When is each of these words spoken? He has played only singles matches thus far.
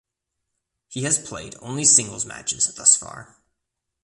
He 0.87 1.03
has 1.03 1.19
played 1.19 1.53
only 1.61 1.85
singles 1.85 2.25
matches 2.25 2.73
thus 2.73 2.95
far. 2.95 3.37